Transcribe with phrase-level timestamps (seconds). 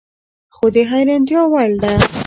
[0.55, 1.91] خو د حیرانتیا وړ ده